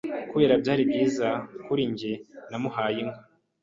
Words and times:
Kuberako 0.29 0.61
byari 0.63 0.83
byiza 0.89 1.27
kuri 1.65 1.83
njye 1.91 2.13
namuhaye 2.49 2.97
inka 3.03 3.21